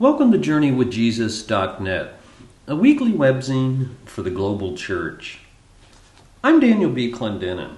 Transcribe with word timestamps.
Welcome 0.00 0.32
to 0.32 0.38
JourneyWithJesus.net, 0.38 2.14
a 2.66 2.74
weekly 2.74 3.12
webzine 3.12 3.96
for 4.06 4.22
the 4.22 4.30
global 4.30 4.74
church. 4.74 5.40
I'm 6.42 6.58
Daniel 6.58 6.90
B. 6.90 7.12
Clendenin. 7.12 7.74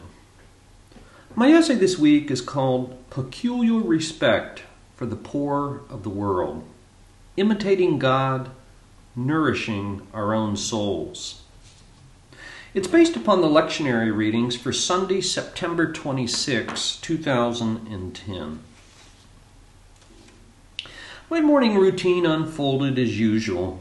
My 1.34 1.50
essay 1.50 1.74
this 1.74 1.98
week 1.98 2.30
is 2.30 2.40
called 2.40 2.96
Peculiar 3.10 3.80
Respect 3.80 4.62
for 4.94 5.04
the 5.04 5.16
Poor 5.16 5.80
of 5.90 6.04
the 6.04 6.10
World 6.10 6.62
Imitating 7.36 7.98
God, 7.98 8.52
Nourishing 9.16 10.06
Our 10.14 10.32
Own 10.32 10.56
Souls. 10.56 11.42
It's 12.72 12.86
based 12.86 13.16
upon 13.16 13.40
the 13.40 13.48
lectionary 13.48 14.16
readings 14.16 14.54
for 14.54 14.72
Sunday, 14.72 15.22
September 15.22 15.92
26, 15.92 16.98
2010. 16.98 18.60
My 21.32 21.40
morning 21.40 21.78
routine 21.78 22.26
unfolded 22.26 22.98
as 22.98 23.18
usual. 23.18 23.80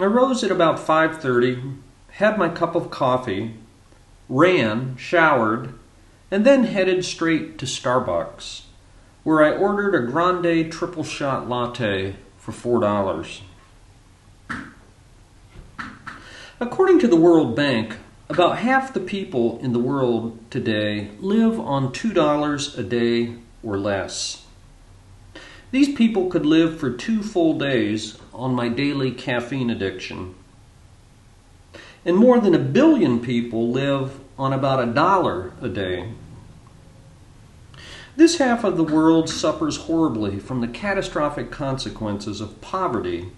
I 0.00 0.04
rose 0.06 0.42
at 0.42 0.50
about 0.50 0.80
5:30, 0.80 1.76
had 2.14 2.36
my 2.36 2.48
cup 2.48 2.74
of 2.74 2.90
coffee, 2.90 3.54
ran, 4.28 4.96
showered, 4.96 5.74
and 6.28 6.44
then 6.44 6.64
headed 6.64 7.04
straight 7.04 7.56
to 7.58 7.66
Starbucks, 7.66 8.62
where 9.22 9.44
I 9.44 9.56
ordered 9.56 9.94
a 9.94 10.10
grande 10.10 10.72
triple 10.72 11.04
shot 11.04 11.48
latte 11.48 12.16
for 12.36 12.50
$4. 12.50 13.42
According 16.58 16.98
to 16.98 17.06
the 17.06 17.14
World 17.14 17.54
Bank, 17.54 17.98
about 18.28 18.58
half 18.58 18.92
the 18.92 18.98
people 18.98 19.60
in 19.62 19.72
the 19.72 19.78
world 19.78 20.36
today 20.50 21.12
live 21.20 21.60
on 21.60 21.92
$2 21.92 22.76
a 22.76 22.82
day 22.82 23.34
or 23.62 23.78
less. 23.78 24.46
These 25.72 25.94
people 25.94 26.28
could 26.28 26.44
live 26.44 26.78
for 26.78 26.90
two 26.90 27.22
full 27.22 27.58
days 27.58 28.18
on 28.34 28.54
my 28.54 28.68
daily 28.68 29.10
caffeine 29.10 29.70
addiction. 29.70 30.34
And 32.04 32.16
more 32.16 32.38
than 32.38 32.54
a 32.54 32.58
billion 32.58 33.20
people 33.20 33.70
live 33.70 34.20
on 34.38 34.52
about 34.52 34.86
a 34.86 34.92
dollar 34.92 35.52
a 35.62 35.70
day. 35.70 36.12
This 38.16 38.36
half 38.36 38.64
of 38.64 38.76
the 38.76 38.84
world 38.84 39.30
suffers 39.30 39.78
horribly 39.78 40.38
from 40.38 40.60
the 40.60 40.68
catastrophic 40.68 41.50
consequences 41.50 42.42
of 42.42 42.60
poverty 42.60 43.30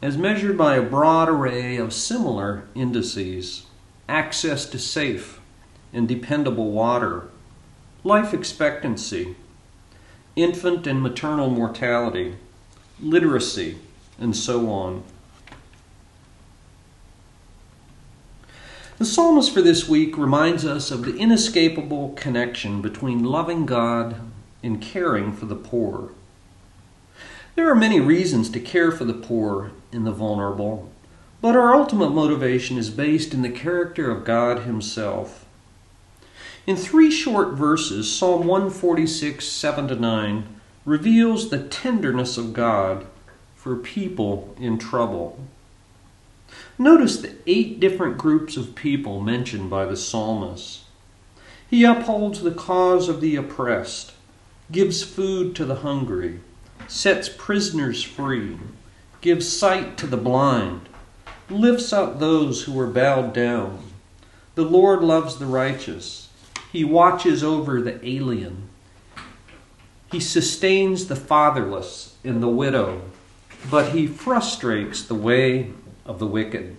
as 0.00 0.16
measured 0.16 0.56
by 0.56 0.76
a 0.76 0.82
broad 0.82 1.28
array 1.28 1.76
of 1.78 1.92
similar 1.92 2.62
indices 2.76 3.66
access 4.08 4.66
to 4.66 4.78
safe 4.78 5.40
and 5.92 6.06
dependable 6.06 6.70
water, 6.70 7.28
life 8.04 8.32
expectancy, 8.32 9.34
infant 10.36 10.86
and 10.86 11.02
maternal 11.02 11.50
mortality, 11.50 12.36
literacy, 13.00 13.78
and 14.18 14.36
so 14.36 14.70
on. 14.70 15.02
The 18.98 19.04
psalmist 19.04 19.52
for 19.52 19.62
this 19.62 19.88
week 19.88 20.16
reminds 20.16 20.64
us 20.64 20.90
of 20.90 21.04
the 21.04 21.16
inescapable 21.16 22.10
connection 22.10 22.80
between 22.80 23.24
loving 23.24 23.66
God 23.66 24.16
and 24.62 24.80
caring 24.80 25.32
for 25.32 25.46
the 25.46 25.56
poor. 25.56 26.10
There 27.54 27.68
are 27.68 27.74
many 27.74 28.00
reasons 28.00 28.48
to 28.50 28.60
care 28.60 28.92
for 28.92 29.04
the 29.04 29.12
poor 29.12 29.72
and 29.90 30.06
the 30.06 30.12
vulnerable, 30.12 30.90
but 31.40 31.56
our 31.56 31.74
ultimate 31.74 32.10
motivation 32.10 32.78
is 32.78 32.90
based 32.90 33.34
in 33.34 33.42
the 33.42 33.50
character 33.50 34.10
of 34.10 34.24
God 34.24 34.60
Himself. 34.60 35.41
In 36.64 36.76
three 36.76 37.10
short 37.10 37.54
verses, 37.54 38.10
Psalm 38.14 38.46
146, 38.46 39.44
7 39.44 39.88
to 39.88 39.96
9, 39.96 40.60
reveals 40.84 41.50
the 41.50 41.58
tenderness 41.58 42.38
of 42.38 42.52
God 42.52 43.06
for 43.56 43.74
people 43.74 44.54
in 44.60 44.78
trouble. 44.78 45.40
Notice 46.78 47.16
the 47.16 47.34
eight 47.48 47.80
different 47.80 48.16
groups 48.16 48.56
of 48.56 48.76
people 48.76 49.20
mentioned 49.20 49.70
by 49.70 49.86
the 49.86 49.96
psalmist. 49.96 50.82
He 51.68 51.82
upholds 51.82 52.42
the 52.42 52.52
cause 52.52 53.08
of 53.08 53.20
the 53.20 53.34
oppressed, 53.34 54.12
gives 54.70 55.02
food 55.02 55.56
to 55.56 55.64
the 55.64 55.76
hungry, 55.76 56.38
sets 56.86 57.28
prisoners 57.28 58.04
free, 58.04 58.56
gives 59.20 59.48
sight 59.48 59.96
to 59.98 60.06
the 60.06 60.16
blind, 60.16 60.88
lifts 61.50 61.92
up 61.92 62.20
those 62.20 62.62
who 62.62 62.78
are 62.78 62.86
bowed 62.86 63.32
down. 63.32 63.82
The 64.54 64.64
Lord 64.64 65.02
loves 65.02 65.38
the 65.38 65.46
righteous 65.46 66.28
he 66.72 66.84
watches 66.84 67.44
over 67.44 67.82
the 67.82 68.04
alien. 68.06 68.68
He 70.10 70.20
sustains 70.20 71.06
the 71.06 71.16
fatherless 71.16 72.16
and 72.24 72.42
the 72.42 72.48
widow, 72.48 73.02
but 73.70 73.92
he 73.92 74.06
frustrates 74.06 75.04
the 75.04 75.14
way 75.14 75.70
of 76.06 76.18
the 76.18 76.26
wicked. 76.26 76.78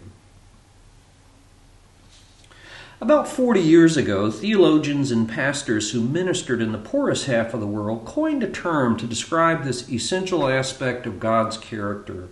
About 3.00 3.28
40 3.28 3.60
years 3.60 3.96
ago, 3.96 4.32
theologians 4.32 5.12
and 5.12 5.30
pastors 5.30 5.92
who 5.92 6.02
ministered 6.02 6.62
in 6.62 6.72
the 6.72 6.78
poorest 6.78 7.26
half 7.26 7.54
of 7.54 7.60
the 7.60 7.68
world 7.68 8.06
coined 8.06 8.42
a 8.42 8.50
term 8.50 8.98
to 8.98 9.06
describe 9.06 9.64
this 9.64 9.92
essential 9.92 10.48
aspect 10.48 11.06
of 11.06 11.20
God's 11.20 11.58
character. 11.58 12.30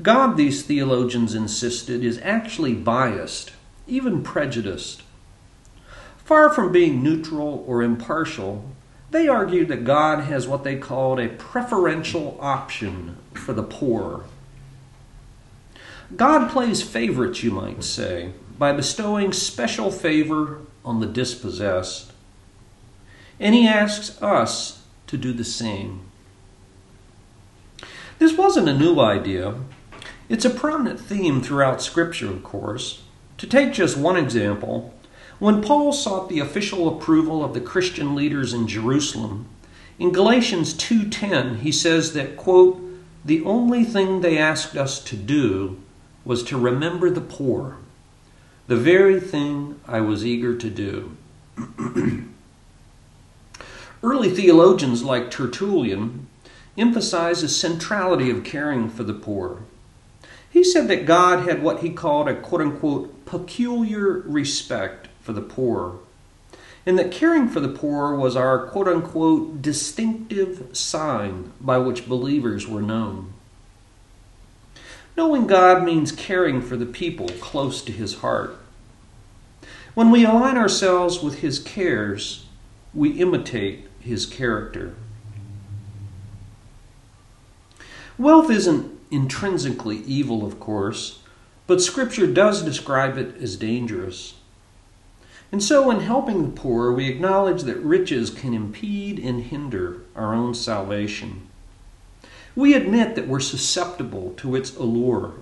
God, 0.00 0.36
these 0.36 0.62
theologians 0.62 1.34
insisted, 1.34 2.02
is 2.02 2.20
actually 2.22 2.72
biased, 2.72 3.52
even 3.86 4.22
prejudiced. 4.22 5.02
Far 6.32 6.48
from 6.48 6.72
being 6.72 7.02
neutral 7.02 7.62
or 7.68 7.82
impartial, 7.82 8.64
they 9.10 9.28
argued 9.28 9.68
that 9.68 9.84
God 9.84 10.20
has 10.20 10.48
what 10.48 10.64
they 10.64 10.76
called 10.76 11.20
a 11.20 11.28
preferential 11.28 12.38
option 12.40 13.18
for 13.34 13.52
the 13.52 13.62
poor. 13.62 14.24
God 16.16 16.50
plays 16.50 16.80
favorites, 16.80 17.42
you 17.42 17.50
might 17.50 17.84
say, 17.84 18.32
by 18.58 18.72
bestowing 18.72 19.34
special 19.34 19.90
favor 19.90 20.60
on 20.86 21.00
the 21.00 21.06
dispossessed. 21.06 22.12
And 23.38 23.54
he 23.54 23.68
asks 23.68 24.20
us 24.22 24.84
to 25.08 25.18
do 25.18 25.34
the 25.34 25.44
same. 25.44 26.00
This 28.18 28.32
wasn't 28.38 28.70
a 28.70 28.78
new 28.78 28.98
idea. 28.98 29.56
It's 30.30 30.46
a 30.46 30.50
prominent 30.50 30.98
theme 30.98 31.42
throughout 31.42 31.82
Scripture, 31.82 32.30
of 32.30 32.42
course. 32.42 33.02
To 33.36 33.46
take 33.46 33.74
just 33.74 33.98
one 33.98 34.16
example, 34.16 34.94
when 35.42 35.60
Paul 35.60 35.92
sought 35.92 36.28
the 36.28 36.38
official 36.38 36.86
approval 36.86 37.44
of 37.44 37.52
the 37.52 37.60
Christian 37.60 38.14
leaders 38.14 38.54
in 38.54 38.68
Jerusalem, 38.68 39.46
in 39.98 40.12
Galatians 40.12 40.72
2:10 40.72 41.56
he 41.62 41.72
says 41.72 42.12
that 42.12 42.36
quote, 42.36 42.80
"The 43.24 43.42
only 43.42 43.82
thing 43.82 44.20
they 44.20 44.38
asked 44.38 44.76
us 44.76 45.00
to 45.02 45.16
do 45.16 45.78
was 46.24 46.44
to 46.44 46.56
remember 46.56 47.10
the 47.10 47.20
poor, 47.20 47.78
the 48.68 48.76
very 48.76 49.18
thing 49.18 49.80
I 49.88 50.00
was 50.00 50.24
eager 50.24 50.54
to 50.54 50.70
do." 50.70 51.10
Early 54.00 54.30
theologians 54.30 55.02
like 55.02 55.28
Tertullian 55.28 56.28
emphasize 56.78 57.42
the 57.42 57.48
centrality 57.48 58.30
of 58.30 58.44
caring 58.44 58.88
for 58.88 59.02
the 59.02 59.12
poor. 59.12 59.62
He 60.48 60.62
said 60.62 60.86
that 60.86 61.04
God 61.04 61.48
had 61.48 61.64
what 61.64 61.80
he 61.80 61.90
called 61.90 62.28
a 62.28 62.34
quote 62.36 62.60
unquote 62.60 63.24
peculiar 63.24 64.22
respect 64.24 65.01
for 65.22 65.32
the 65.32 65.40
poor, 65.40 65.98
and 66.84 66.98
that 66.98 67.12
caring 67.12 67.48
for 67.48 67.60
the 67.60 67.68
poor 67.68 68.14
was 68.14 68.36
our 68.36 68.66
quote 68.66 68.88
unquote 68.88 69.62
distinctive 69.62 70.76
sign 70.76 71.52
by 71.60 71.78
which 71.78 72.08
believers 72.08 72.66
were 72.66 72.82
known. 72.82 73.32
Knowing 75.16 75.46
God 75.46 75.84
means 75.84 76.10
caring 76.10 76.60
for 76.60 76.76
the 76.76 76.86
people 76.86 77.28
close 77.40 77.82
to 77.82 77.92
his 77.92 78.16
heart. 78.16 78.56
When 79.94 80.10
we 80.10 80.24
align 80.24 80.56
ourselves 80.56 81.22
with 81.22 81.40
his 81.40 81.58
cares, 81.58 82.46
we 82.94 83.10
imitate 83.10 83.86
his 84.00 84.24
character. 84.24 84.94
Wealth 88.18 88.50
isn't 88.50 88.98
intrinsically 89.10 89.98
evil, 89.98 90.46
of 90.46 90.58
course, 90.58 91.20
but 91.66 91.82
Scripture 91.82 92.26
does 92.26 92.62
describe 92.62 93.18
it 93.18 93.36
as 93.36 93.56
dangerous. 93.56 94.34
And 95.52 95.62
so, 95.62 95.90
in 95.90 96.00
helping 96.00 96.42
the 96.42 96.60
poor, 96.60 96.90
we 96.90 97.08
acknowledge 97.08 97.64
that 97.64 97.76
riches 97.76 98.30
can 98.30 98.54
impede 98.54 99.18
and 99.18 99.44
hinder 99.44 100.00
our 100.16 100.34
own 100.34 100.54
salvation. 100.54 101.46
We 102.56 102.72
admit 102.72 103.16
that 103.16 103.28
we're 103.28 103.40
susceptible 103.40 104.32
to 104.38 104.56
its 104.56 104.74
allure. 104.74 105.34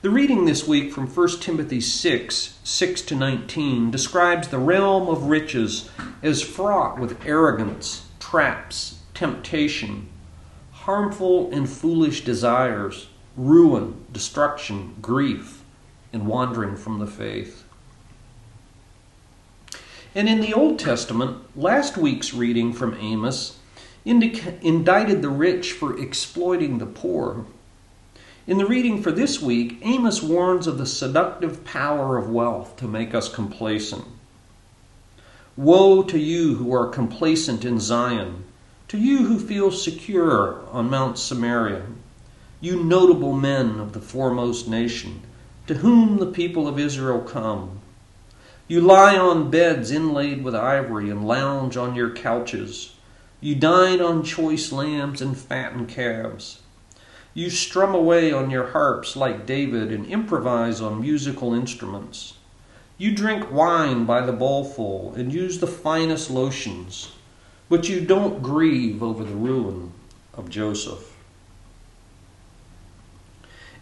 The 0.00 0.08
reading 0.08 0.46
this 0.46 0.66
week 0.66 0.90
from 0.90 1.06
1 1.06 1.28
Timothy 1.40 1.82
6 1.82 2.58
6 2.64 3.02
to 3.02 3.14
19 3.14 3.90
describes 3.90 4.48
the 4.48 4.58
realm 4.58 5.06
of 5.08 5.24
riches 5.24 5.90
as 6.22 6.42
fraught 6.42 6.98
with 6.98 7.26
arrogance, 7.26 8.06
traps, 8.18 9.00
temptation, 9.12 10.08
harmful 10.72 11.50
and 11.52 11.68
foolish 11.68 12.24
desires, 12.24 13.08
ruin, 13.36 14.06
destruction, 14.12 14.94
grief, 15.02 15.62
and 16.12 16.26
wandering 16.26 16.76
from 16.76 17.00
the 17.00 17.06
faith. 17.06 17.65
And 20.16 20.30
in 20.30 20.40
the 20.40 20.54
Old 20.54 20.78
Testament, 20.78 21.36
last 21.54 21.98
week's 21.98 22.32
reading 22.32 22.72
from 22.72 22.96
Amos 22.98 23.58
indicted 24.02 25.20
the 25.20 25.28
rich 25.28 25.72
for 25.72 26.00
exploiting 26.00 26.78
the 26.78 26.86
poor. 26.86 27.44
In 28.46 28.56
the 28.56 28.64
reading 28.64 29.02
for 29.02 29.12
this 29.12 29.42
week, 29.42 29.76
Amos 29.82 30.22
warns 30.22 30.66
of 30.66 30.78
the 30.78 30.86
seductive 30.86 31.64
power 31.64 32.16
of 32.16 32.30
wealth 32.30 32.76
to 32.78 32.88
make 32.88 33.14
us 33.14 33.28
complacent. 33.28 34.06
Woe 35.54 36.02
to 36.04 36.18
you 36.18 36.54
who 36.54 36.72
are 36.74 36.88
complacent 36.88 37.66
in 37.66 37.78
Zion, 37.78 38.44
to 38.88 38.96
you 38.96 39.26
who 39.26 39.38
feel 39.38 39.70
secure 39.70 40.66
on 40.70 40.88
Mount 40.88 41.18
Samaria, 41.18 41.84
you 42.62 42.82
notable 42.82 43.34
men 43.34 43.78
of 43.78 43.92
the 43.92 44.00
foremost 44.00 44.66
nation, 44.66 45.20
to 45.66 45.74
whom 45.74 46.16
the 46.16 46.24
people 46.24 46.66
of 46.66 46.78
Israel 46.78 47.20
come. 47.20 47.82
You 48.68 48.80
lie 48.80 49.16
on 49.16 49.48
beds 49.48 49.92
inlaid 49.92 50.42
with 50.42 50.54
ivory 50.54 51.08
and 51.08 51.26
lounge 51.26 51.76
on 51.76 51.94
your 51.94 52.10
couches. 52.10 52.94
You 53.40 53.54
dine 53.54 54.00
on 54.00 54.24
choice 54.24 54.72
lambs 54.72 55.22
and 55.22 55.38
fattened 55.38 55.88
calves. 55.88 56.62
You 57.32 57.48
strum 57.48 57.94
away 57.94 58.32
on 58.32 58.50
your 58.50 58.68
harps 58.68 59.14
like 59.14 59.46
David 59.46 59.92
and 59.92 60.06
improvise 60.06 60.80
on 60.80 61.00
musical 61.00 61.54
instruments. 61.54 62.34
You 62.98 63.14
drink 63.14 63.52
wine 63.52 64.04
by 64.04 64.22
the 64.26 64.32
bowlful 64.32 65.14
and 65.14 65.32
use 65.32 65.60
the 65.60 65.66
finest 65.68 66.28
lotions, 66.30 67.12
but 67.68 67.88
you 67.88 68.00
don't 68.00 68.42
grieve 68.42 69.00
over 69.00 69.22
the 69.22 69.34
ruin 69.34 69.92
of 70.34 70.50
Joseph. 70.50 71.14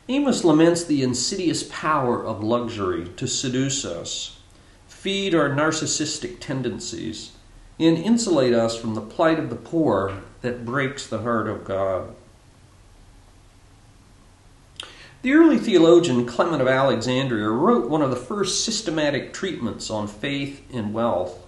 Amos 0.09 0.45
laments 0.45 0.85
the 0.85 1.03
insidious 1.03 1.63
power 1.63 2.23
of 2.23 2.45
luxury 2.45 3.09
to 3.17 3.27
seduce 3.27 3.87
us, 3.87 4.41
feed 5.05 5.35
our 5.35 5.51
narcissistic 5.51 6.41
tendencies, 6.41 7.33
and 7.79 7.99
insulate 7.99 8.55
us 8.55 8.75
from 8.75 8.95
the 8.95 9.03
plight 9.03 9.39
of 9.39 9.51
the 9.51 9.55
poor 9.55 10.23
that 10.41 10.65
breaks 10.65 11.07
the 11.07 11.21
heart 11.21 11.47
of 11.47 11.63
God. 11.63 12.15
The 15.21 15.35
early 15.35 15.59
theologian 15.59 16.25
Clement 16.25 16.63
of 16.63 16.69
Alexandria 16.69 17.51
wrote 17.51 17.91
one 17.91 18.01
of 18.01 18.09
the 18.09 18.17
first 18.17 18.65
systematic 18.65 19.35
treatments 19.35 19.91
on 19.91 20.09
faith 20.09 20.63
and 20.73 20.95
wealth. 20.95 21.39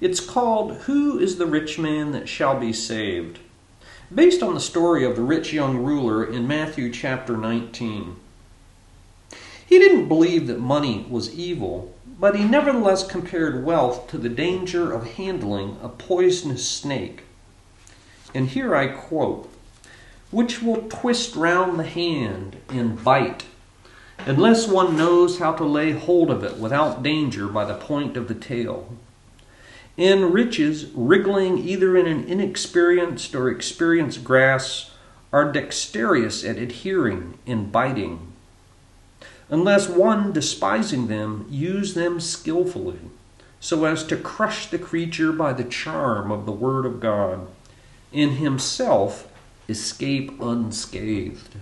It's 0.00 0.20
called 0.20 0.82
Who 0.82 1.18
is 1.18 1.38
the 1.38 1.46
Rich 1.46 1.80
Man 1.80 2.12
That 2.12 2.28
Shall 2.28 2.60
Be 2.60 2.72
Saved? 2.72 3.40
based 4.14 4.40
on 4.40 4.54
the 4.54 4.60
story 4.60 5.04
of 5.04 5.16
the 5.16 5.22
rich 5.22 5.52
young 5.52 5.78
ruler 5.78 6.24
in 6.24 6.46
Matthew 6.46 6.92
chapter 6.92 7.36
19. 7.36 8.20
Didn't 10.04 10.18
believe 10.18 10.46
that 10.48 10.60
money 10.60 11.06
was 11.08 11.34
evil, 11.34 11.94
but 12.20 12.36
he 12.36 12.44
nevertheless 12.44 13.06
compared 13.06 13.64
wealth 13.64 14.06
to 14.08 14.18
the 14.18 14.28
danger 14.28 14.92
of 14.92 15.14
handling 15.14 15.78
a 15.82 15.88
poisonous 15.88 16.68
snake. 16.68 17.22
And 18.34 18.48
here 18.48 18.76
I 18.76 18.88
quote 18.88 19.50
which 20.30 20.60
will 20.60 20.82
twist 20.90 21.36
round 21.36 21.78
the 21.78 21.84
hand 21.84 22.58
and 22.68 23.02
bite, 23.02 23.44
unless 24.18 24.68
one 24.68 24.94
knows 24.94 25.38
how 25.38 25.54
to 25.54 25.64
lay 25.64 25.92
hold 25.92 26.30
of 26.30 26.44
it 26.44 26.58
without 26.58 27.02
danger 27.02 27.48
by 27.48 27.64
the 27.64 27.72
point 27.78 28.18
of 28.18 28.28
the 28.28 28.34
tail 28.34 28.94
in 29.96 30.32
riches, 30.32 30.90
wriggling 30.92 31.56
either 31.56 31.96
in 31.96 32.06
an 32.06 32.24
inexperienced 32.24 33.34
or 33.34 33.48
experienced 33.48 34.22
grasp, 34.22 34.90
are 35.32 35.50
dexterous 35.50 36.44
at 36.44 36.58
adhering 36.58 37.38
and 37.46 37.72
biting. 37.72 38.33
Unless 39.50 39.88
one, 39.88 40.32
despising 40.32 41.06
them, 41.06 41.46
use 41.50 41.94
them 41.94 42.18
skilfully, 42.20 42.98
so 43.60 43.84
as 43.84 44.04
to 44.04 44.16
crush 44.16 44.66
the 44.66 44.78
creature 44.78 45.32
by 45.32 45.52
the 45.52 45.64
charm 45.64 46.30
of 46.30 46.46
the 46.46 46.52
Word 46.52 46.86
of 46.86 47.00
God, 47.00 47.46
in 48.12 48.36
himself 48.36 49.30
escape 49.68 50.40
unscathed. 50.40 51.56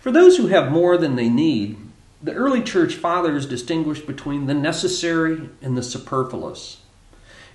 For 0.00 0.12
those 0.12 0.36
who 0.36 0.48
have 0.48 0.70
more 0.70 0.98
than 0.98 1.16
they 1.16 1.30
need, 1.30 1.78
the 2.22 2.34
early 2.34 2.62
church 2.62 2.94
fathers 2.94 3.46
distinguished 3.46 4.06
between 4.06 4.46
the 4.46 4.54
necessary 4.54 5.48
and 5.62 5.76
the 5.76 5.82
superfluous, 5.82 6.78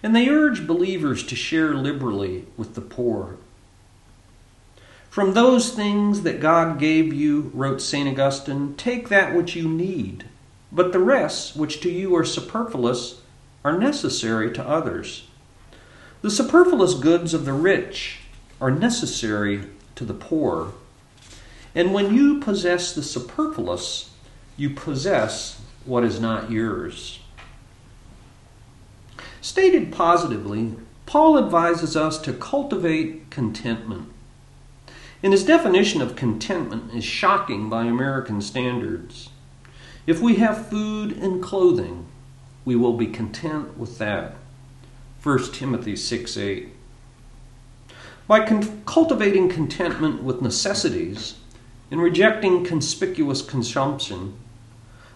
and 0.01 0.15
they 0.15 0.29
urged 0.29 0.67
believers 0.67 1.23
to 1.23 1.35
share 1.35 1.73
liberally 1.73 2.45
with 2.57 2.75
the 2.75 2.81
poor. 2.81 3.37
From 5.09 5.33
those 5.33 5.71
things 5.71 6.21
that 6.21 6.39
God 6.39 6.79
gave 6.79 7.11
you, 7.13 7.51
wrote 7.55 7.81
St. 7.81 8.07
Augustine, 8.07 8.75
take 8.75 9.09
that 9.09 9.35
which 9.35 9.55
you 9.55 9.67
need, 9.67 10.25
but 10.71 10.91
the 10.91 10.99
rest, 10.99 11.55
which 11.55 11.81
to 11.81 11.89
you 11.89 12.15
are 12.15 12.23
superfluous, 12.23 13.21
are 13.65 13.77
necessary 13.77 14.51
to 14.53 14.67
others. 14.67 15.27
The 16.21 16.29
superfluous 16.29 16.93
goods 16.93 17.33
of 17.33 17.45
the 17.45 17.53
rich 17.53 18.19
are 18.61 18.69
necessary 18.69 19.63
to 19.95 20.05
the 20.05 20.13
poor. 20.13 20.73
And 21.73 21.93
when 21.93 22.13
you 22.13 22.39
possess 22.39 22.93
the 22.93 23.03
superfluous, 23.03 24.11
you 24.57 24.69
possess 24.69 25.59
what 25.85 26.03
is 26.03 26.19
not 26.19 26.51
yours. 26.51 27.19
Stated 29.41 29.91
positively, 29.91 30.75
Paul 31.05 31.39
advises 31.39 31.95
us 31.95 32.19
to 32.19 32.33
cultivate 32.33 33.31
contentment. 33.31 34.11
And 35.21 35.33
his 35.33 35.43
definition 35.43 36.01
of 36.01 36.15
contentment 36.15 36.93
is 36.93 37.03
shocking 37.03 37.69
by 37.69 37.85
American 37.85 38.41
standards. 38.41 39.29
If 40.07 40.21
we 40.21 40.35
have 40.35 40.69
food 40.69 41.11
and 41.11 41.43
clothing, 41.43 42.07
we 42.63 42.75
will 42.75 42.93
be 42.93 43.07
content 43.07 43.77
with 43.77 43.97
that. 43.97 44.35
1 45.21 45.51
Timothy 45.51 45.95
6 45.95 46.37
8. 46.37 46.69
By 48.27 48.45
con- 48.45 48.83
cultivating 48.85 49.49
contentment 49.49 50.23
with 50.23 50.41
necessities 50.41 51.35
and 51.91 52.01
rejecting 52.01 52.63
conspicuous 52.63 53.41
consumption, 53.41 54.37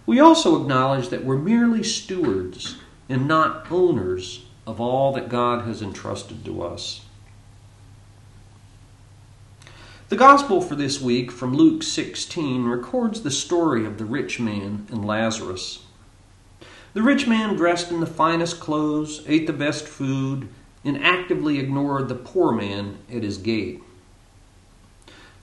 we 0.05 0.19
also 0.19 0.59
acknowledge 0.59 1.09
that 1.09 1.23
we're 1.23 1.37
merely 1.37 1.83
stewards 1.83 2.77
and 3.07 3.27
not 3.27 3.71
owners 3.71 4.45
of 4.67 4.81
all 4.81 5.13
that 5.13 5.29
God 5.29 5.65
has 5.65 5.81
entrusted 5.81 6.43
to 6.43 6.61
us. 6.61 7.02
The 10.13 10.19
gospel 10.19 10.61
for 10.61 10.75
this 10.75 11.01
week 11.01 11.31
from 11.31 11.55
Luke 11.55 11.81
16 11.81 12.65
records 12.65 13.23
the 13.23 13.31
story 13.31 13.83
of 13.83 13.97
the 13.97 14.05
rich 14.05 14.39
man 14.39 14.85
and 14.91 15.03
Lazarus. 15.03 15.85
The 16.93 17.01
rich 17.01 17.25
man 17.25 17.55
dressed 17.55 17.89
in 17.89 17.99
the 17.99 18.05
finest 18.05 18.59
clothes, 18.59 19.23
ate 19.25 19.47
the 19.47 19.53
best 19.53 19.87
food, 19.87 20.49
and 20.85 21.03
actively 21.03 21.57
ignored 21.57 22.09
the 22.09 22.13
poor 22.13 22.51
man 22.51 22.99
at 23.11 23.23
his 23.23 23.39
gate. 23.39 23.81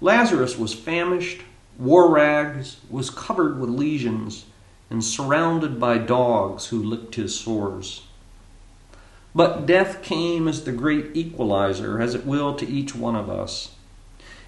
Lazarus 0.00 0.56
was 0.56 0.72
famished, 0.72 1.42
wore 1.76 2.08
rags, 2.08 2.76
was 2.88 3.10
covered 3.10 3.58
with 3.58 3.70
lesions, 3.70 4.44
and 4.88 5.02
surrounded 5.02 5.80
by 5.80 5.98
dogs 5.98 6.66
who 6.66 6.80
licked 6.80 7.16
his 7.16 7.34
sores. 7.34 8.06
But 9.34 9.66
death 9.66 10.04
came 10.04 10.46
as 10.46 10.62
the 10.62 10.70
great 10.70 11.10
equalizer, 11.14 12.00
as 12.00 12.14
it 12.14 12.24
will 12.24 12.54
to 12.54 12.68
each 12.68 12.94
one 12.94 13.16
of 13.16 13.28
us. 13.28 13.74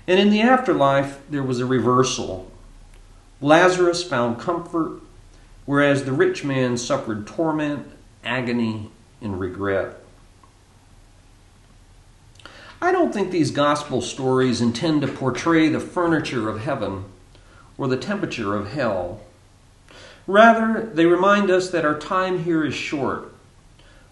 And 0.06 0.18
in 0.18 0.30
the 0.30 0.40
afterlife, 0.40 1.21
there 1.30 1.42
was 1.42 1.61
a 1.61 1.66
reversal. 1.66 2.50
Lazarus 3.40 4.02
found 4.02 4.40
comfort, 4.40 5.00
whereas 5.64 6.04
the 6.04 6.12
rich 6.12 6.44
man 6.44 6.76
suffered 6.76 7.26
torment, 7.26 7.87
agony, 8.25 8.90
and 9.21 9.38
regret. 9.38 9.99
I 12.80 12.90
don't 12.90 13.14
think 13.14 13.30
these 13.30 13.52
gospel 13.52 14.00
stories 14.00 14.61
intend 14.61 15.02
to 15.02 15.09
portray 15.09 15.68
the 15.68 15.78
furniture 15.78 16.49
of 16.49 16.62
heaven 16.62 17.04
or 17.78 17.87
the 17.87 17.97
temperature 17.97 18.56
of 18.56 18.73
hell. 18.73 19.21
Rather, 20.26 20.90
they 20.92 21.06
remind 21.06 21.49
us 21.49 21.71
that 21.71 21.85
our 21.85 21.99
time 21.99 22.42
here 22.42 22.64
is 22.64 22.75
short. 22.75 23.32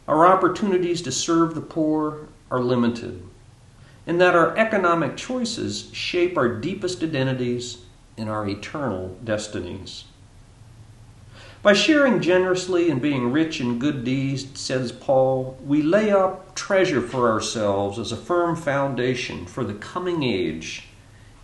Our 0.07 0.27
opportunities 0.27 1.03
to 1.03 1.13
serve 1.13 1.55
the 1.55 1.61
poor 1.61 2.29
are 2.51 2.61
limited, 2.61 3.23
and 4.11 4.21
that 4.21 4.35
our 4.35 4.57
economic 4.57 5.17
choices 5.17 5.89
shape 5.93 6.37
our 6.37 6.49
deepest 6.49 7.01
identities 7.01 7.85
and 8.19 8.29
our 8.29 8.49
eternal 8.49 9.17
destinies. 9.23 10.03
By 11.63 11.75
sharing 11.75 12.21
generously 12.21 12.91
and 12.91 13.01
being 13.01 13.31
rich 13.31 13.61
in 13.61 13.79
good 13.79 14.03
deeds, 14.03 14.59
says 14.59 14.91
Paul, 14.91 15.57
we 15.65 15.81
lay 15.81 16.11
up 16.11 16.57
treasure 16.57 17.01
for 17.01 17.31
ourselves 17.31 18.01
as 18.01 18.11
a 18.11 18.17
firm 18.17 18.57
foundation 18.57 19.47
for 19.47 19.63
the 19.63 19.75
coming 19.75 20.25
age 20.25 20.89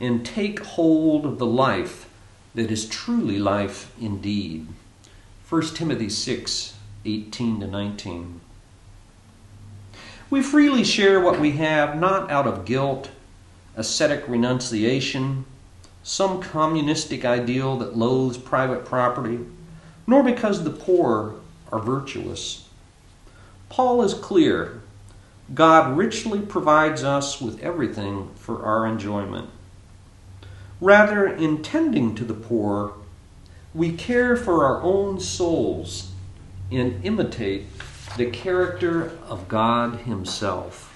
and 0.01 0.27
take 0.27 0.59
hold 0.59 1.25
of 1.25 1.39
the 1.39 1.47
life 1.47 2.09
that 2.57 2.73
is 2.73 2.89
truly 2.89 3.39
life 3.39 3.93
indeed. 4.01 4.67
1 5.49 5.63
Timothy 5.67 6.09
6 6.09 6.75
18 7.05 7.61
to 7.61 7.67
19. 7.69 8.41
We 10.29 10.43
freely 10.43 10.83
share 10.83 11.21
what 11.21 11.39
we 11.39 11.53
have 11.53 11.99
not 11.99 12.31
out 12.31 12.47
of 12.47 12.65
guilt, 12.65 13.11
ascetic 13.77 14.27
renunciation, 14.29 15.45
some 16.03 16.43
communistic 16.43 17.25
ideal 17.25 17.77
that 17.79 17.97
loathes 17.97 18.37
private 18.37 18.85
property, 18.85 19.41
nor 20.07 20.25
because 20.25 20.65
the 20.65 20.71
poor 20.71 21.37
are 21.71 21.79
virtuous. 21.79 22.69
Paul 23.69 24.03
is 24.03 24.15
clear 24.15 24.83
God 25.55 25.97
richly 25.97 26.41
provides 26.41 27.05
us 27.05 27.41
with 27.41 27.63
everything 27.63 28.31
for 28.35 28.65
our 28.65 28.85
enjoyment. 28.85 29.49
Rather, 30.81 31.27
in 31.27 31.63
tending 31.63 32.17
to 32.17 32.25
the 32.25 32.35
poor, 32.35 32.95
we 33.73 33.93
care 33.93 34.37
for 34.37 34.65
our 34.65 34.83
own 34.83 35.21
souls 35.21 36.11
and 36.73 37.05
imitate 37.05 37.67
the 38.17 38.31
character 38.31 39.13
of 39.29 39.47
God 39.47 40.01
Himself. 40.01 40.93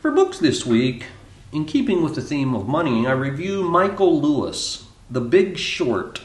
For 0.00 0.10
books 0.10 0.38
this 0.38 0.64
week, 0.64 1.06
in 1.52 1.64
keeping 1.64 2.02
with 2.02 2.14
the 2.14 2.22
theme 2.22 2.54
of 2.54 2.66
money, 2.66 3.06
I 3.06 3.12
review 3.12 3.68
Michael 3.68 4.20
Lewis, 4.20 4.86
The 5.10 5.20
Big 5.20 5.58
Short, 5.58 6.22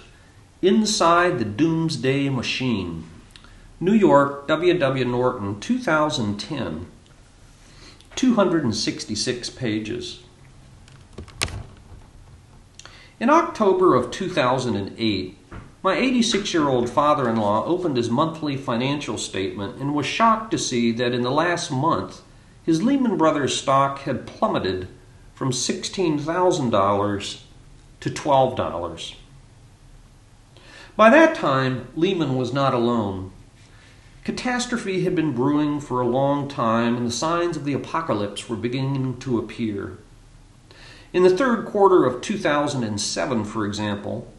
Inside 0.61 1.39
the 1.39 1.45
Doomsday 1.45 2.29
Machine. 2.29 3.05
New 3.79 3.93
York, 3.93 4.47
W. 4.47 4.77
W. 4.77 5.05
Norton, 5.05 5.59
2010. 5.59 6.85
266 8.15 9.49
pages. 9.49 10.19
In 13.21 13.29
October 13.29 13.93
of 13.93 14.09
2008, 14.09 15.37
my 15.83 15.95
86 15.95 16.55
year 16.55 16.67
old 16.67 16.89
father 16.89 17.29
in 17.29 17.35
law 17.35 17.63
opened 17.65 17.95
his 17.95 18.09
monthly 18.09 18.57
financial 18.57 19.15
statement 19.15 19.79
and 19.79 19.93
was 19.93 20.07
shocked 20.07 20.49
to 20.49 20.57
see 20.57 20.91
that 20.93 21.13
in 21.13 21.21
the 21.21 21.29
last 21.29 21.69
month 21.69 22.23
his 22.63 22.81
Lehman 22.81 23.17
Brothers 23.17 23.55
stock 23.55 23.99
had 23.99 24.25
plummeted 24.25 24.87
from 25.35 25.51
$16,000 25.51 27.41
to 27.99 28.09
$12. 28.09 29.15
By 30.95 31.09
that 31.11 31.35
time, 31.35 31.89
Lehman 31.95 32.35
was 32.35 32.51
not 32.51 32.73
alone. 32.73 33.31
Catastrophe 34.23 35.03
had 35.03 35.13
been 35.13 35.33
brewing 35.33 35.79
for 35.79 36.01
a 36.01 36.07
long 36.07 36.47
time, 36.47 36.97
and 36.97 37.05
the 37.05 37.11
signs 37.11 37.55
of 37.55 37.65
the 37.65 37.73
apocalypse 37.73 38.49
were 38.49 38.55
beginning 38.55 39.19
to 39.19 39.37
appear. 39.37 39.99
In 41.13 41.23
the 41.23 41.35
third 41.35 41.65
quarter 41.65 42.05
of 42.05 42.21
2007, 42.21 43.43
for 43.43 43.65
example, 43.65 44.31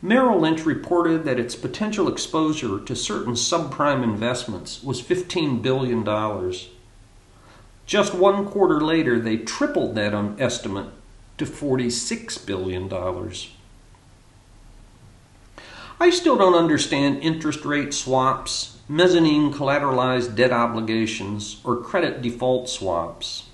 Merrill 0.00 0.40
Lynch 0.40 0.64
reported 0.64 1.24
that 1.24 1.38
its 1.38 1.54
potential 1.54 2.08
exposure 2.08 2.78
to 2.78 2.96
certain 2.96 3.34
subprime 3.34 4.02
investments 4.02 4.82
was 4.82 5.02
$15 5.02 5.60
billion. 5.60 6.02
Just 7.84 8.14
one 8.14 8.46
quarter 8.46 8.80
later, 8.80 9.18
they 9.18 9.36
tripled 9.36 9.94
that 9.96 10.14
estimate 10.38 10.88
to 11.36 11.44
$46 11.44 12.46
billion. 12.46 12.90
I 16.00 16.10
still 16.10 16.36
don't 16.36 16.54
understand 16.54 17.22
interest 17.22 17.66
rate 17.66 17.92
swaps, 17.92 18.78
mezzanine 18.88 19.52
collateralized 19.52 20.34
debt 20.34 20.52
obligations, 20.52 21.60
or 21.64 21.76
credit 21.76 22.22
default 22.22 22.70
swaps. 22.70 23.44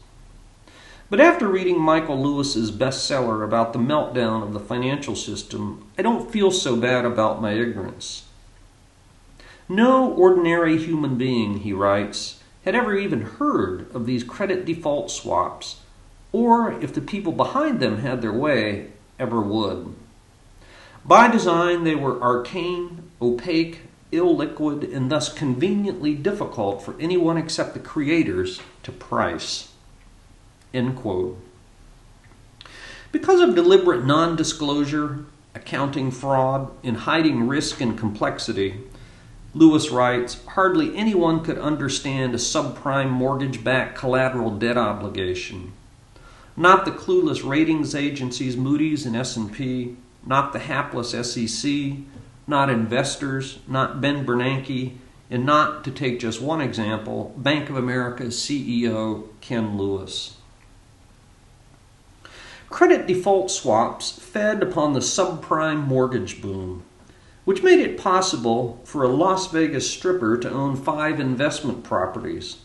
But 1.10 1.20
after 1.20 1.48
reading 1.48 1.80
Michael 1.80 2.22
Lewis's 2.22 2.70
bestseller 2.70 3.44
about 3.44 3.72
the 3.72 3.80
meltdown 3.80 4.44
of 4.44 4.52
the 4.52 4.60
financial 4.60 5.16
system, 5.16 5.84
I 5.98 6.02
don't 6.02 6.30
feel 6.30 6.52
so 6.52 6.76
bad 6.76 7.04
about 7.04 7.42
my 7.42 7.50
ignorance. 7.50 8.26
No 9.68 10.08
ordinary 10.08 10.78
human 10.78 11.18
being, 11.18 11.58
he 11.58 11.72
writes, 11.72 12.40
had 12.64 12.76
ever 12.76 12.96
even 12.96 13.22
heard 13.22 13.92
of 13.92 14.06
these 14.06 14.22
credit 14.22 14.64
default 14.64 15.10
swaps, 15.10 15.80
or 16.30 16.80
if 16.80 16.94
the 16.94 17.00
people 17.00 17.32
behind 17.32 17.80
them 17.80 17.98
had 17.98 18.22
their 18.22 18.32
way, 18.32 18.90
ever 19.18 19.40
would. 19.40 19.92
By 21.04 21.26
design, 21.26 21.82
they 21.82 21.96
were 21.96 22.22
arcane, 22.22 23.10
opaque, 23.20 23.80
illiquid, 24.12 24.94
and 24.94 25.10
thus 25.10 25.32
conveniently 25.32 26.14
difficult 26.14 26.84
for 26.84 26.94
anyone 27.00 27.36
except 27.36 27.74
the 27.74 27.80
creators 27.80 28.60
to 28.84 28.92
price. 28.92 29.69
End 30.72 30.96
quote. 30.96 31.38
Because 33.12 33.40
of 33.40 33.54
deliberate 33.54 34.04
non 34.04 34.36
disclosure, 34.36 35.24
accounting 35.54 36.10
fraud, 36.10 36.70
and 36.84 36.96
hiding 36.98 37.48
risk 37.48 37.80
and 37.80 37.98
complexity, 37.98 38.80
Lewis 39.52 39.90
writes 39.90 40.44
Hardly 40.46 40.96
anyone 40.96 41.42
could 41.42 41.58
understand 41.58 42.34
a 42.34 42.38
subprime 42.38 43.10
mortgage 43.10 43.64
backed 43.64 43.98
collateral 43.98 44.56
debt 44.56 44.76
obligation. 44.76 45.72
Not 46.56 46.84
the 46.84 46.92
clueless 46.92 47.46
ratings 47.46 47.94
agencies 47.94 48.56
Moody's 48.56 49.06
and 49.06 49.16
S&P, 49.16 49.96
not 50.24 50.52
the 50.52 50.58
hapless 50.60 51.10
SEC, 51.10 51.70
not 52.46 52.70
investors, 52.70 53.58
not 53.66 54.00
Ben 54.00 54.24
Bernanke, 54.24 54.96
and 55.30 55.46
not, 55.46 55.84
to 55.84 55.90
take 55.90 56.20
just 56.20 56.40
one 56.40 56.60
example, 56.60 57.34
Bank 57.36 57.70
of 57.70 57.76
America's 57.76 58.36
CEO 58.36 59.28
Ken 59.40 59.78
Lewis. 59.78 60.36
Credit 62.70 63.06
default 63.06 63.50
swaps 63.50 64.12
fed 64.12 64.62
upon 64.62 64.94
the 64.94 65.00
subprime 65.00 65.86
mortgage 65.86 66.40
boom 66.40 66.84
which 67.44 67.62
made 67.62 67.80
it 67.80 67.98
possible 67.98 68.80
for 68.84 69.02
a 69.02 69.08
Las 69.08 69.50
Vegas 69.50 69.90
stripper 69.90 70.36
to 70.36 70.50
own 70.50 70.76
five 70.76 71.18
investment 71.18 71.82
properties, 71.82 72.58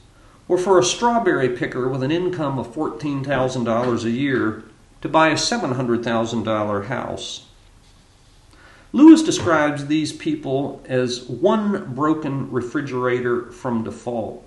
or 0.47 0.57
for 0.57 0.77
a 0.77 0.83
strawberry 0.83 1.49
picker 1.49 1.87
with 1.87 2.03
an 2.03 2.11
income 2.11 2.59
of 2.59 2.67
$14,000 2.67 4.03
a 4.03 4.09
year 4.11 4.63
to 5.01 5.09
buy 5.09 5.29
a 5.29 5.33
$700,000 5.35 6.85
house. 6.85 7.47
Lewis 8.91 9.23
describes 9.23 9.87
these 9.87 10.13
people 10.13 10.81
as 10.85 11.23
one 11.23 11.93
broken 11.95 12.51
refrigerator 12.51 13.51
from 13.51 13.83
default. 13.83 14.45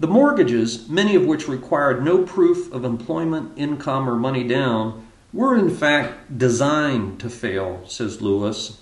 The 0.00 0.08
mortgages, 0.08 0.88
many 0.88 1.14
of 1.14 1.26
which 1.26 1.46
required 1.46 2.02
no 2.02 2.22
proof 2.22 2.72
of 2.72 2.86
employment, 2.86 3.52
income, 3.56 4.08
or 4.08 4.16
money 4.16 4.48
down, 4.48 5.06
were 5.30 5.54
in 5.54 5.68
fact 5.68 6.38
designed 6.38 7.20
to 7.20 7.28
fail, 7.28 7.82
says 7.86 8.22
Lewis, 8.22 8.80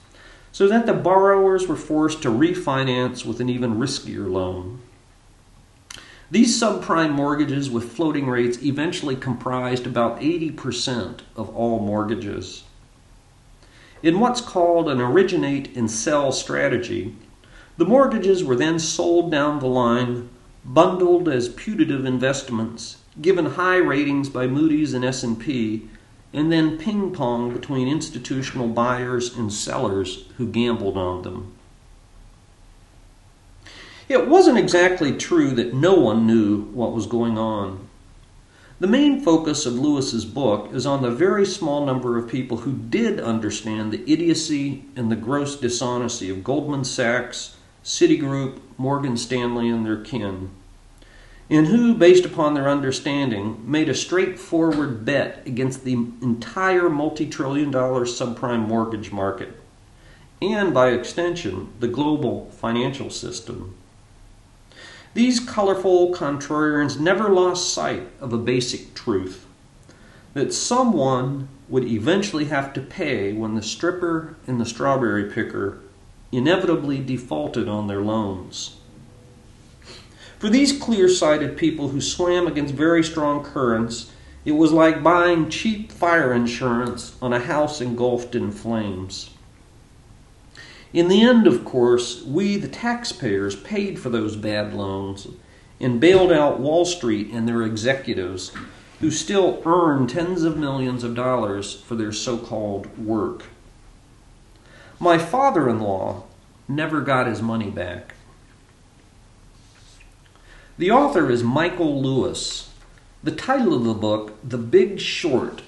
so 0.52 0.68
that 0.68 0.86
the 0.86 0.94
borrowers 0.94 1.66
were 1.66 1.74
forced 1.74 2.22
to 2.22 2.28
refinance 2.28 3.24
with 3.24 3.40
an 3.40 3.48
even 3.48 3.80
riskier 3.80 4.30
loan. 4.30 4.80
These 6.30 6.56
subprime 6.62 7.10
mortgages 7.10 7.68
with 7.68 7.92
floating 7.92 8.28
rates 8.28 8.62
eventually 8.62 9.16
comprised 9.16 9.88
about 9.88 10.20
80% 10.20 11.22
of 11.34 11.48
all 11.48 11.80
mortgages. 11.80 12.62
In 14.04 14.20
what's 14.20 14.40
called 14.40 14.88
an 14.88 15.00
originate 15.00 15.76
and 15.76 15.90
sell 15.90 16.30
strategy, 16.30 17.16
the 17.76 17.84
mortgages 17.84 18.44
were 18.44 18.54
then 18.54 18.78
sold 18.78 19.32
down 19.32 19.58
the 19.58 19.66
line, 19.66 20.28
bundled 20.64 21.28
as 21.28 21.48
putative 21.48 22.04
investments, 22.04 22.98
given 23.20 23.46
high 23.46 23.76
ratings 23.76 24.28
by 24.28 24.46
Moody's 24.46 24.94
and 24.94 25.04
S&P, 25.04 25.88
and 26.32 26.52
then 26.52 26.78
ping 26.78 27.12
pong 27.12 27.52
between 27.52 27.88
institutional 27.88 28.68
buyers 28.68 29.36
and 29.36 29.52
sellers 29.52 30.26
who 30.36 30.46
gambled 30.46 30.96
on 30.96 31.22
them. 31.22 31.52
It 34.08 34.26
wasn't 34.26 34.58
exactly 34.58 35.12
true 35.16 35.50
that 35.52 35.74
no 35.74 35.94
one 35.94 36.26
knew 36.26 36.62
what 36.72 36.94
was 36.94 37.06
going 37.06 37.36
on. 37.36 37.88
The 38.80 38.86
main 38.86 39.20
focus 39.20 39.66
of 39.66 39.74
Lewis's 39.74 40.24
book 40.24 40.72
is 40.72 40.86
on 40.86 41.02
the 41.02 41.10
very 41.10 41.44
small 41.44 41.84
number 41.84 42.16
of 42.16 42.28
people 42.28 42.58
who 42.58 42.72
did 42.72 43.18
understand 43.18 43.90
the 43.90 44.10
idiocy 44.10 44.84
and 44.94 45.10
the 45.10 45.16
gross 45.16 45.56
dishonesty 45.56 46.30
of 46.30 46.44
Goldman 46.44 46.84
Sachs, 46.84 47.56
Citigroup, 47.88 48.60
Morgan 48.76 49.16
Stanley, 49.16 49.68
and 49.68 49.84
their 49.84 49.96
kin 49.96 50.50
and 51.50 51.66
who, 51.68 51.94
based 51.94 52.24
upon 52.24 52.54
their 52.54 52.68
understanding, 52.68 53.62
made 53.64 53.88
a 53.88 53.94
straightforward 53.94 55.04
bet 55.04 55.42
against 55.46 55.84
the 55.84 55.94
entire 55.94 56.90
multi 56.90 57.26
trillion 57.26 57.70
dollar 57.70 58.04
subprime 58.04 58.66
mortgage 58.66 59.10
market, 59.10 59.54
and 60.42 60.74
by 60.74 60.90
extension, 60.90 61.72
the 61.80 61.88
global 61.88 62.50
financial 62.50 63.08
system. 63.08 63.74
These 65.14 65.40
colorful 65.40 66.14
contrarians 66.14 67.00
never 67.00 67.30
lost 67.30 67.72
sight 67.72 68.08
of 68.20 68.32
a 68.32 68.38
basic 68.38 68.94
truth 68.94 69.46
that 70.34 70.52
someone 70.52 71.48
would 71.70 71.84
eventually 71.84 72.44
have 72.44 72.74
to 72.74 72.80
pay 72.80 73.32
when 73.32 73.54
the 73.54 73.62
stripper 73.62 74.36
and 74.46 74.60
the 74.60 74.66
strawberry 74.66 75.30
picker 75.30 75.78
inevitably 76.32 76.98
defaulted 76.98 77.68
on 77.68 77.86
their 77.86 78.02
loans. 78.02 78.76
For 80.38 80.48
these 80.48 80.78
clear 80.78 81.08
sighted 81.08 81.56
people 81.56 81.88
who 81.88 82.00
swam 82.00 82.46
against 82.46 82.74
very 82.74 83.02
strong 83.02 83.42
currents, 83.42 84.12
it 84.44 84.52
was 84.52 84.72
like 84.72 85.02
buying 85.02 85.50
cheap 85.50 85.90
fire 85.90 86.32
insurance 86.32 87.16
on 87.20 87.32
a 87.32 87.40
house 87.40 87.80
engulfed 87.80 88.34
in 88.34 88.52
flames. 88.52 89.30
In 90.92 91.08
the 91.08 91.22
end, 91.22 91.46
of 91.46 91.64
course, 91.64 92.24
we, 92.24 92.56
the 92.56 92.68
taxpayers, 92.68 93.56
paid 93.56 93.98
for 93.98 94.08
those 94.08 94.36
bad 94.36 94.72
loans 94.72 95.26
and 95.80 96.00
bailed 96.00 96.32
out 96.32 96.60
Wall 96.60 96.84
Street 96.84 97.30
and 97.32 97.46
their 97.46 97.62
executives, 97.62 98.52
who 99.00 99.10
still 99.10 99.62
earn 99.66 100.06
tens 100.06 100.42
of 100.42 100.56
millions 100.56 101.04
of 101.04 101.14
dollars 101.14 101.82
for 101.82 101.94
their 101.94 102.12
so 102.12 102.38
called 102.38 102.86
work. 102.98 103.44
My 105.00 105.16
father 105.16 105.68
in 105.68 105.80
law 105.80 106.24
never 106.66 107.00
got 107.00 107.28
his 107.28 107.40
money 107.40 107.70
back. 107.70 108.14
The 110.76 110.90
author 110.90 111.30
is 111.30 111.44
Michael 111.44 112.02
Lewis. 112.02 112.70
The 113.22 113.30
title 113.30 113.74
of 113.74 113.84
the 113.84 113.94
book, 113.94 114.36
The 114.42 114.58
Big 114.58 114.98
Short 114.98 115.62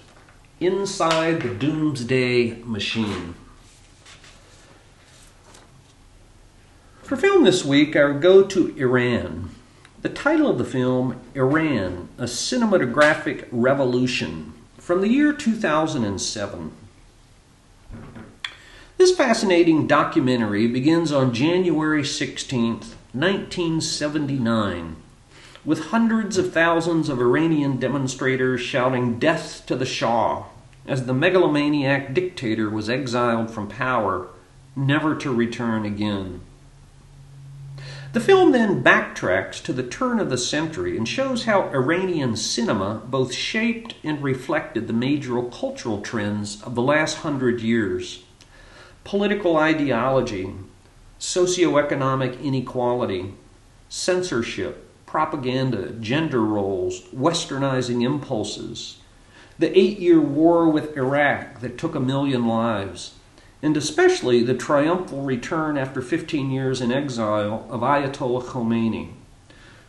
Inside 0.59 1.43
the 1.43 1.55
Doomsday 1.55 2.63
Machine. 2.65 3.35
For 7.03 7.17
film 7.17 7.45
this 7.45 7.65
week, 7.65 7.97
I 7.97 8.13
go 8.13 8.45
to 8.45 8.77
Iran. 8.77 9.51
The 10.03 10.09
title 10.09 10.49
of 10.49 10.59
the 10.59 10.65
film, 10.65 11.21
Iran, 11.35 12.09
A 12.19 12.25
Cinematographic 12.25 13.49
Revolution, 13.51 14.55
from 14.79 15.01
the 15.01 15.09
year 15.09 15.33
2007. 15.33 16.73
This 19.01 19.17
fascinating 19.17 19.87
documentary 19.87 20.67
begins 20.67 21.11
on 21.11 21.33
January 21.33 22.05
16, 22.05 22.81
1979, 23.15 24.97
with 25.65 25.87
hundreds 25.87 26.37
of 26.37 26.53
thousands 26.53 27.09
of 27.09 27.19
Iranian 27.19 27.79
demonstrators 27.79 28.61
shouting 28.61 29.19
death 29.19 29.65
to 29.65 29.75
the 29.75 29.87
Shah 29.87 30.45
as 30.87 31.07
the 31.07 31.15
megalomaniac 31.15 32.13
dictator 32.13 32.69
was 32.69 32.91
exiled 32.91 33.51
from 33.51 33.69
power, 33.69 34.29
never 34.77 35.15
to 35.17 35.33
return 35.33 35.87
again. 35.87 36.43
The 38.13 38.21
film 38.21 38.53
then 38.53 38.85
backtracks 38.85 39.63
to 39.63 39.73
the 39.73 39.83
turn 39.83 40.21
of 40.21 40.29
the 40.29 40.37
century 40.37 40.99
and 40.99 41.09
shows 41.09 41.47
how 41.47 41.71
Iranian 41.71 42.37
cinema 42.37 43.01
both 43.07 43.33
shaped 43.33 43.95
and 44.05 44.23
reflected 44.23 44.87
the 44.87 44.93
major 44.93 45.43
cultural 45.45 46.03
trends 46.03 46.61
of 46.61 46.75
the 46.75 46.83
last 46.83 47.21
hundred 47.21 47.63
years 47.63 48.25
political 49.05 49.57
ideology, 49.57 50.53
socioeconomic 51.19 52.43
inequality, 52.43 53.35
censorship, 53.89 54.89
propaganda, 55.07 55.91
gender 55.95 56.41
roles, 56.41 57.03
westernizing 57.09 58.03
impulses, 58.05 58.99
the 59.59 59.77
eight 59.79 59.99
year 59.99 60.21
war 60.21 60.69
with 60.69 60.97
Iraq 60.97 61.61
that 61.61 61.77
took 61.77 61.95
a 61.95 62.01
million 62.01 62.47
lives, 62.47 63.15
and 63.63 63.77
especially 63.77 64.43
the 64.43 64.55
triumphal 64.55 65.23
return 65.23 65.77
after 65.77 66.01
15 66.01 66.51
years 66.51 66.81
in 66.81 66.91
exile 66.93 67.67
of 67.69 67.81
Ayatollah 67.81 68.45
Khomeini, 68.45 69.11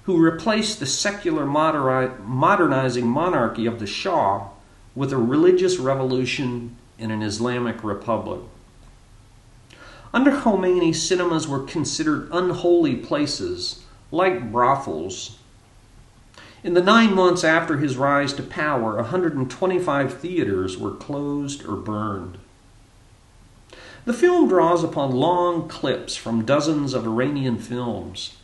who 0.04 0.18
replaced 0.18 0.80
the 0.80 0.86
secular 0.86 1.46
modernizing 1.46 3.08
monarchy 3.08 3.66
of 3.66 3.80
the 3.80 3.88
Shah 3.88 4.50
with 4.96 5.14
a 5.14 5.18
religious 5.18 5.78
revolution 5.78 6.76
in 6.98 7.12
an 7.12 7.22
Islamic 7.22 7.84
republic. 7.84 8.42
Under 10.14 10.32
Khomeini, 10.32 10.94
cinemas 10.94 11.48
were 11.48 11.64
considered 11.64 12.28
unholy 12.34 12.96
places, 12.98 13.84
like 14.12 14.52
brothels. 14.52 15.38
In 16.64 16.74
the 16.74 16.84
nine 16.84 17.16
months 17.16 17.46
after 17.46 17.78
his 17.78 17.96
rise 17.96 18.34
to 18.34 18.44
power, 18.44 18.98
125 18.98 20.20
theaters 20.20 20.78
were 20.78 20.92
closed 20.92 21.66
or 21.66 21.78
burned. 21.78 22.38
The 24.04 24.14
film 24.14 24.50
draws 24.50 24.84
upon 24.84 25.12
long 25.12 25.70
clips 25.70 26.16
from 26.16 26.44
dozens 26.44 26.94
of 26.94 27.06
Iranian 27.06 27.58
films, 27.58 28.36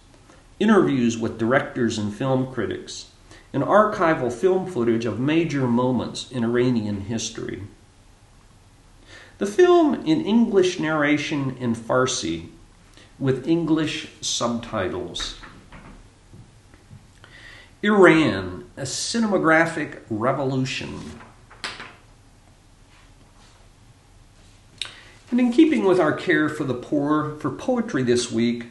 interviews 0.59 1.17
with 1.17 1.37
directors 1.37 1.97
and 1.97 2.13
film 2.13 2.53
critics, 2.53 3.07
and 3.51 3.61
archival 3.61 4.31
film 4.31 4.67
footage 4.67 5.05
of 5.05 5.19
major 5.19 5.67
moments 5.67 6.31
in 6.31 6.43
Iranian 6.43 7.01
history. 7.01 7.63
The 9.37 9.45
film 9.45 9.93
in 9.93 10.25
English 10.25 10.79
narration 10.79 11.55
in 11.59 11.75
Farsi 11.75 12.49
with 13.19 13.47
English 13.47 14.09
subtitles. 14.19 15.35
Iran, 17.83 18.65
a 18.75 18.81
cinematographic 18.81 20.01
revolution. 20.09 21.19
And 25.29 25.39
in 25.39 25.51
keeping 25.51 25.83
with 25.83 25.99
our 25.99 26.13
care 26.13 26.49
for 26.49 26.63
the 26.63 26.73
poor, 26.73 27.35
for 27.35 27.51
poetry 27.51 28.01
this 28.01 28.31
week, 28.31 28.67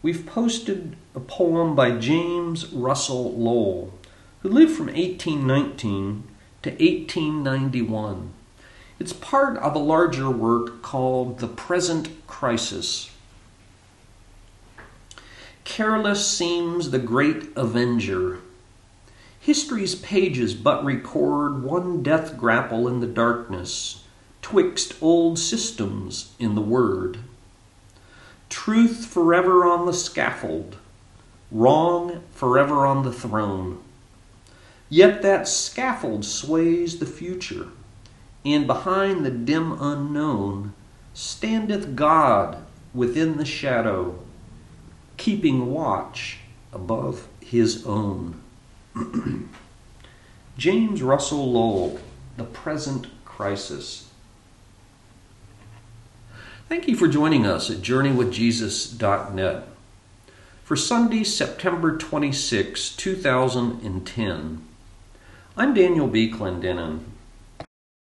we've 0.00 0.24
posted 0.24 0.96
a 1.14 1.20
poem 1.20 1.74
by 1.74 1.90
James 1.90 2.72
Russell 2.72 3.32
Lowell, 3.32 3.92
who 4.40 4.48
lived 4.48 4.72
from 4.72 4.86
1819 4.86 6.24
to 6.62 6.70
1891. 6.70 8.32
It's 8.98 9.12
part 9.12 9.58
of 9.58 9.74
a 9.74 9.78
larger 9.78 10.30
work 10.30 10.80
called 10.80 11.38
The 11.38 11.48
Present 11.48 12.26
Crisis. 12.26 13.10
Careless 15.64 16.26
seems 16.26 16.90
the 16.90 16.98
great 16.98 17.48
avenger. 17.56 18.38
History's 19.38 19.94
pages 19.94 20.54
but 20.54 20.82
record 20.82 21.62
one 21.62 22.02
death 22.02 22.38
grapple 22.38 22.88
in 22.88 23.00
the 23.00 23.06
darkness, 23.06 24.02
twixt 24.40 24.94
old 25.02 25.38
systems 25.38 26.32
in 26.38 26.54
the 26.54 26.62
word. 26.62 27.18
Truth 28.48 29.04
forever 29.04 29.66
on 29.66 29.84
the 29.84 29.92
scaffold, 29.92 30.76
wrong 31.52 32.22
forever 32.32 32.86
on 32.86 33.02
the 33.02 33.12
throne. 33.12 33.82
Yet 34.88 35.20
that 35.20 35.46
scaffold 35.46 36.24
sways 36.24 36.98
the 36.98 37.04
future 37.04 37.68
and 38.46 38.66
behind 38.66 39.26
the 39.26 39.30
dim 39.30 39.72
unknown 39.82 40.72
standeth 41.12 41.96
God 41.96 42.62
within 42.94 43.38
the 43.38 43.44
shadow, 43.44 44.18
keeping 45.16 45.72
watch 45.72 46.38
above 46.72 47.26
his 47.40 47.84
own. 47.84 48.40
James 50.56 51.02
Russell 51.02 51.50
Lowell, 51.52 51.98
The 52.36 52.44
Present 52.44 53.08
Crisis. 53.24 54.10
Thank 56.68 56.86
you 56.86 56.96
for 56.96 57.08
joining 57.08 57.46
us 57.46 57.68
at 57.68 57.78
JourneyWithJesus.net 57.78 59.68
for 60.62 60.76
Sunday, 60.76 61.24
September 61.24 61.96
26, 61.96 62.94
2010. 62.96 64.64
I'm 65.56 65.74
Daniel 65.74 66.06
B. 66.06 66.30
Clendenin. 66.30 67.00